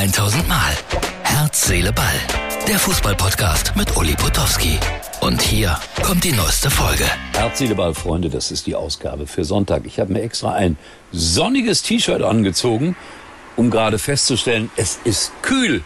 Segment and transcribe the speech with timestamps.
[0.00, 0.72] 1000 Mal.
[1.24, 2.06] Herz, Seele, Ball.
[2.66, 4.78] Der Fußballpodcast mit Uli Potowski.
[5.20, 7.04] Und hier kommt die neueste Folge.
[7.34, 9.82] Herz, Seele, Ball, Freunde, das ist die Ausgabe für Sonntag.
[9.84, 10.78] Ich habe mir extra ein
[11.12, 12.96] sonniges T-Shirt angezogen,
[13.56, 15.82] um gerade festzustellen, es ist kühl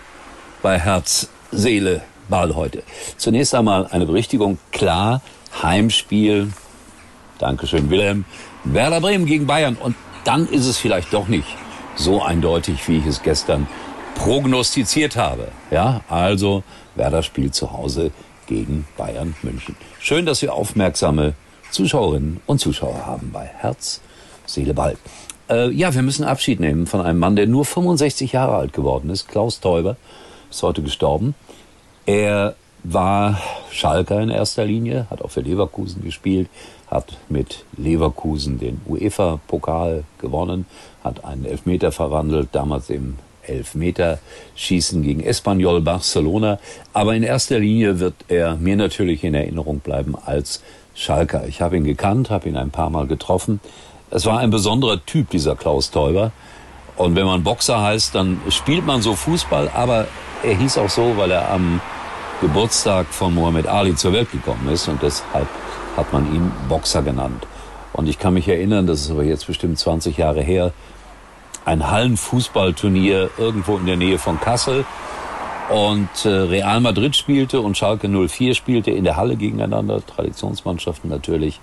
[0.63, 2.85] bei Herz, Seele, Ball heute.
[3.17, 4.59] Zunächst einmal eine Berichtigung.
[4.71, 5.23] Klar,
[5.61, 6.53] Heimspiel.
[7.41, 8.27] Dankeschön, Wilhelm.
[8.63, 9.75] Werder Bremen gegen Bayern.
[9.75, 11.49] Und dann ist es vielleicht doch nicht
[11.97, 13.67] so eindeutig, wie ich es gestern
[14.15, 15.49] prognostiziert habe.
[15.71, 16.63] Ja, also
[16.95, 18.11] Werder spielt zu Hause
[18.47, 19.77] gegen Bayern München.
[20.01, 21.35] Schön, dass wir aufmerksame
[21.71, 24.01] Zuschauerinnen und Zuschauer haben bei Herz,
[24.47, 24.97] Seele, Ball.
[25.51, 29.11] Äh, ja, wir müssen Abschied nehmen von einem Mann, der nur 65 Jahre alt geworden
[29.11, 29.29] ist.
[29.29, 29.97] Klaus Teuber
[30.51, 31.35] ist heute gestorben.
[32.07, 32.55] Er
[32.85, 33.41] war
[33.71, 36.49] Schalker in erster Linie, hat auch für Leverkusen gespielt,
[36.91, 40.67] hat mit Leverkusen den UEFA-Pokal gewonnen,
[41.03, 43.17] hat einen Elfmeter verwandelt, damals im
[43.49, 46.59] Elfmeterschießen gegen Espanyol Barcelona.
[46.93, 50.63] Aber in erster Linie wird er mir natürlich in Erinnerung bleiben als
[50.95, 51.47] Schalker.
[51.47, 53.61] Ich habe ihn gekannt, habe ihn ein paar Mal getroffen.
[54.11, 56.33] Es war ein besonderer Typ, dieser Klaus Teuber.
[56.97, 60.07] Und wenn man Boxer heißt, dann spielt man so Fußball, aber
[60.45, 61.81] er hieß auch so, weil er am
[62.41, 65.49] Geburtstag von Muhammad Ali zur Welt gekommen ist und deshalb
[65.97, 67.47] hat man ihn Boxer genannt.
[67.93, 70.73] Und ich kann mich erinnern, das ist aber jetzt bestimmt 20 Jahre her,
[71.65, 74.85] ein Hallenfußballturnier irgendwo in der Nähe von Kassel.
[75.71, 81.61] Und äh, Real Madrid spielte und Schalke 04 spielte in der Halle gegeneinander, Traditionsmannschaften natürlich.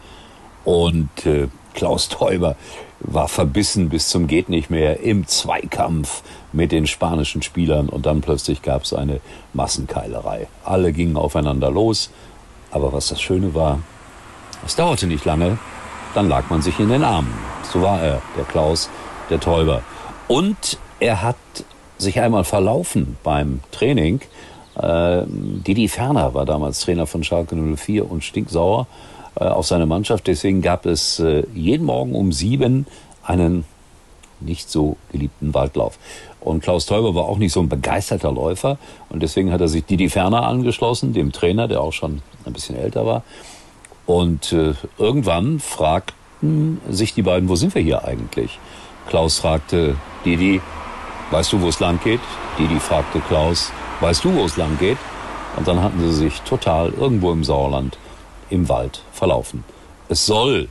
[0.63, 2.55] Und äh, Klaus Teuber
[2.99, 8.21] war verbissen bis zum geht nicht mehr im Zweikampf mit den spanischen Spielern und dann
[8.21, 9.21] plötzlich gab es eine
[9.53, 10.47] Massenkeilerei.
[10.63, 12.11] Alle gingen aufeinander los,
[12.69, 13.79] aber was das Schöne war,
[14.65, 15.57] es dauerte nicht lange,
[16.13, 17.33] dann lag man sich in den Armen.
[17.63, 18.89] So war er, der Klaus,
[19.31, 19.81] der Täuber.
[20.27, 21.35] Und er hat
[21.97, 24.21] sich einmal verlaufen beim Training.
[24.75, 28.87] Äh, Didi Ferner war damals Trainer von Schalke 04 und stinksauer
[29.35, 30.27] äh, auf seine Mannschaft.
[30.27, 32.85] Deswegen gab es äh, jeden Morgen um sieben
[33.23, 33.65] einen
[34.39, 35.99] nicht so geliebten Waldlauf.
[36.39, 38.77] Und Klaus Teuber war auch nicht so ein begeisterter Läufer.
[39.09, 42.75] Und deswegen hat er sich Didi Ferner angeschlossen, dem Trainer, der auch schon ein bisschen
[42.75, 43.23] älter war.
[44.07, 48.59] Und äh, irgendwann fragten sich die beiden, wo sind wir hier eigentlich?
[49.11, 50.61] Klaus fragte Didi,
[51.31, 52.21] weißt du, wo es lang geht?
[52.57, 54.97] Didi fragte Klaus, weißt du, wo es lang geht?
[55.57, 57.97] Und dann hatten sie sich total irgendwo im Sauerland
[58.49, 59.65] im Wald verlaufen.
[60.07, 60.69] Es soll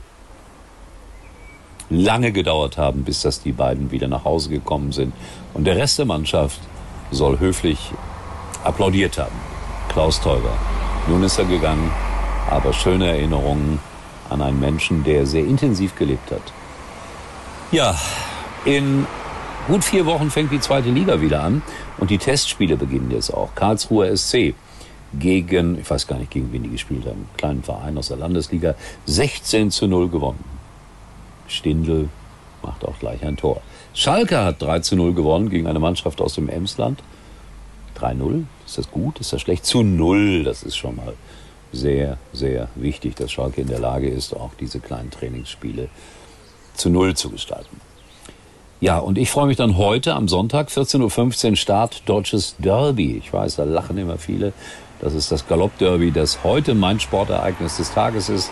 [1.91, 5.13] lange gedauert haben, bis dass die beiden wieder nach Hause gekommen sind.
[5.53, 6.61] Und der Rest der Mannschaft
[7.11, 7.91] soll höflich
[8.63, 9.39] applaudiert haben.
[9.89, 10.57] Klaus Teuber.
[11.07, 11.91] Nun ist er gegangen,
[12.49, 13.79] aber schöne Erinnerungen
[14.31, 16.41] an einen Menschen, der sehr intensiv gelebt hat.
[17.71, 17.95] Ja,
[18.65, 19.05] in
[19.67, 21.61] gut vier Wochen fängt die zweite Liga wieder an
[21.97, 23.55] und die Testspiele beginnen jetzt auch.
[23.55, 24.53] Karlsruher SC
[25.13, 28.17] gegen, ich weiß gar nicht, gegen wen die gespielt haben, einen kleinen Verein aus der
[28.17, 30.43] Landesliga, 16 zu 0 gewonnen.
[31.47, 32.09] Stindl
[32.63, 33.61] macht auch gleich ein Tor.
[33.93, 37.01] Schalke hat 3 zu 0 gewonnen gegen eine Mannschaft aus dem Emsland.
[37.99, 39.19] 3-0, ist das gut?
[39.19, 39.65] Ist das schlecht?
[39.65, 41.13] Zu 0, das ist schon mal
[41.73, 45.89] sehr, sehr wichtig, dass Schalke in der Lage ist, auch diese kleinen Trainingsspiele
[46.73, 47.79] zu 0 zu gestalten.
[48.81, 53.15] Ja, und ich freue mich dann heute am Sonntag, 14.15 Uhr, Start Deutsches Derby.
[53.15, 54.53] Ich weiß, da lachen immer viele.
[54.99, 58.49] Das ist das Galopp-Derby, das heute mein Sportereignis des Tages ist.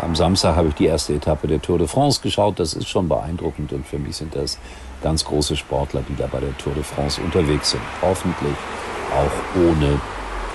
[0.00, 2.60] Am Samstag habe ich die erste Etappe der Tour de France geschaut.
[2.60, 4.56] Das ist schon beeindruckend und für mich sind das
[5.02, 7.82] ganz große Sportler, die da bei der Tour de France unterwegs sind.
[8.02, 8.54] Hoffentlich
[9.12, 10.00] auch ohne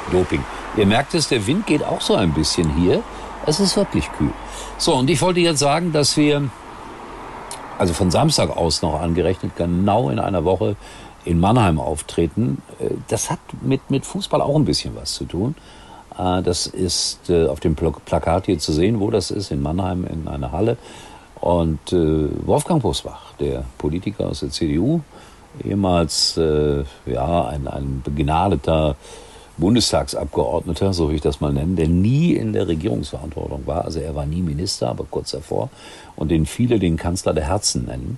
[0.10, 0.46] Doping.
[0.78, 3.04] Ihr merkt es, der Wind geht auch so ein bisschen hier.
[3.46, 4.32] Es ist wirklich kühl.
[4.78, 6.50] So, und ich wollte jetzt sagen, dass wir,
[7.82, 10.76] also von Samstag aus noch angerechnet, genau in einer Woche
[11.26, 12.62] in Mannheim auftreten.
[12.80, 15.56] Äh, das hat mit, mit Fußball auch ein bisschen was zu tun.
[16.16, 20.06] Äh, das ist äh, auf dem Plakat hier zu sehen, wo das ist, in Mannheim
[20.06, 20.78] in einer Halle.
[21.40, 25.02] Und Wolfgang Bosbach, der Politiker aus der CDU,
[25.64, 26.40] ehemals
[27.08, 28.96] ja, ein, ein begnadeter
[29.62, 33.86] Bundestagsabgeordneter, so will ich das mal nennen, der nie in der Regierungsverantwortung war.
[33.86, 35.70] Also er war nie Minister, aber kurz davor.
[36.18, 38.18] Und den viele den Kanzler der Herzen nennen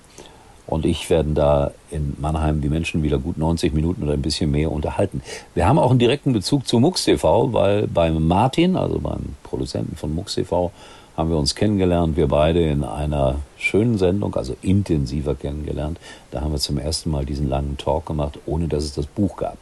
[0.66, 4.50] und ich werden da in Mannheim die Menschen wieder gut 90 Minuten oder ein bisschen
[4.50, 5.22] mehr unterhalten.
[5.54, 9.96] Wir haben auch einen direkten Bezug zu MUX TV, weil beim Martin, also beim Produzenten
[9.96, 10.72] von MUX TV,
[11.16, 16.00] haben wir uns kennengelernt, wir beide in einer schönen Sendung, also intensiver kennengelernt.
[16.30, 19.36] Da haben wir zum ersten Mal diesen langen Talk gemacht, ohne dass es das Buch
[19.36, 19.58] gab.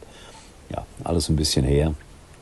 [0.72, 1.94] Ja, alles ein bisschen her.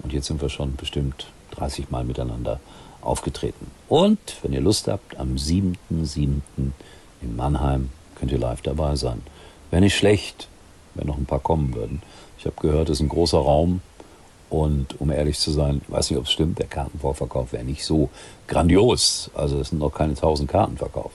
[0.03, 2.61] Und jetzt sind wir schon bestimmt 30 Mal miteinander
[3.03, 3.71] aufgetreten.
[3.89, 6.41] Und wenn ihr Lust habt, am 7.7.
[7.23, 9.23] in Mannheim könnt ihr live dabei sein.
[9.71, 10.49] Wäre nicht schlecht,
[10.95, 12.03] wenn noch ein paar kommen würden.
[12.39, 13.81] Ich habe gehört, es ist ein großer Raum.
[14.49, 18.11] Und um ehrlich zu sein, weiß nicht, ob es stimmt, der Kartenvorverkauf wäre nicht so
[18.49, 19.31] grandios.
[19.35, 21.15] Also es sind noch keine 1000 Karten verkauft.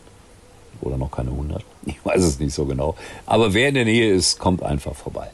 [0.82, 1.64] Oder noch keine 100.
[1.86, 2.96] Ich weiß es nicht so genau.
[3.26, 5.30] Aber wer in der Nähe ist, kommt einfach vorbei.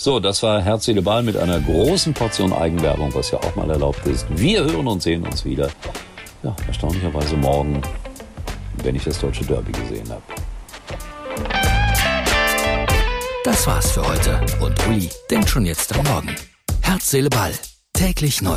[0.00, 3.68] So, das war Herz, Seele, Ball mit einer großen Portion Eigenwerbung, was ja auch mal
[3.68, 4.28] erlaubt ist.
[4.30, 5.70] Wir hören und sehen uns wieder.
[6.44, 7.82] Ja, erstaunlicherweise morgen,
[8.84, 10.22] wenn ich das deutsche Derby gesehen habe.
[13.42, 14.40] Das war's für heute.
[14.60, 16.36] Und Uli denkt schon jetzt am Morgen.
[16.80, 17.52] Herz, Seele, Ball.
[17.92, 18.56] Täglich neu.